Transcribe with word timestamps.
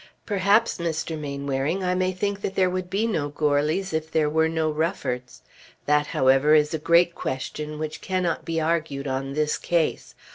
"Perhaps, 0.25 0.79
Mr. 0.79 1.15
Mainwaring, 1.15 1.83
I 1.83 1.93
may 1.93 2.11
think 2.11 2.41
that 2.41 2.55
there 2.55 2.71
would 2.71 2.89
be 2.89 3.05
no 3.05 3.29
Goarlys 3.29 3.93
if 3.93 4.09
there 4.09 4.31
were 4.31 4.49
no 4.49 4.67
Ruffords. 4.71 5.43
That, 5.85 6.07
however, 6.07 6.55
is 6.55 6.73
a 6.73 6.79
great 6.79 7.13
question 7.13 7.77
which 7.77 8.01
cannot 8.01 8.43
be 8.43 8.59
argued 8.59 9.05
on 9.05 9.33
this 9.33 9.59
case. 9.59 10.15